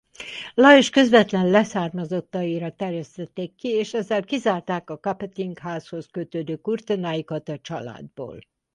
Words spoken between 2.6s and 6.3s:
terjesztették ki és ezzel kizárták a Capeting-házhoz